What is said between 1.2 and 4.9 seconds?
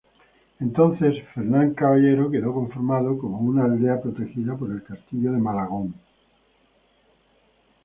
Fernán Caballero quedó conformado como una aldea protegida por el